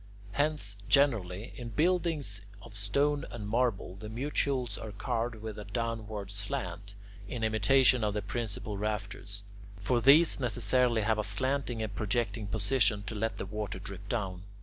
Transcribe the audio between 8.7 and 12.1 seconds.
rafters. For these necessarily have a slanting and